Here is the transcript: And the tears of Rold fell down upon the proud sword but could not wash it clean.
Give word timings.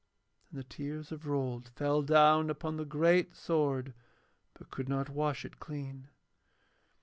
And 0.49 0.57
the 0.57 0.63
tears 0.63 1.11
of 1.11 1.27
Rold 1.27 1.67
fell 1.75 2.01
down 2.01 2.49
upon 2.49 2.75
the 2.75 2.85
proud 2.87 3.35
sword 3.35 3.93
but 4.55 4.71
could 4.71 4.89
not 4.89 5.09
wash 5.11 5.45
it 5.45 5.59
clean. 5.59 6.07